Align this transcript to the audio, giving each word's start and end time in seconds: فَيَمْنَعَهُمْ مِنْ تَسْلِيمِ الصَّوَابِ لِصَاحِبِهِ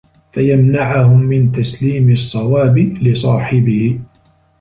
فَيَمْنَعَهُمْ 0.31 1.19
مِنْ 1.21 1.51
تَسْلِيمِ 1.51 2.11
الصَّوَابِ 2.11 2.77
لِصَاحِبِهِ 2.77 3.99